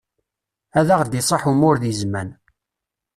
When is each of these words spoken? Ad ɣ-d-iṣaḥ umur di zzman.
Ad 0.79 0.89
ɣ-d-iṣaḥ 0.99 1.43
umur 1.51 1.75
di 1.81 1.93
zzman. 1.99 2.29